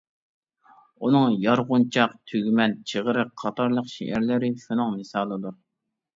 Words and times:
ئۇنىڭ 1.03 1.35
«يارغۇنچاق»، 1.43 2.15
«تۈگمەن»، 2.31 2.73
«چىغرىق» 2.93 3.31
قاتارلىق 3.43 3.93
شېئىرلىرى 3.93 4.53
شۇنىڭ 4.65 4.93
مىسالىدۇر. 4.99 5.57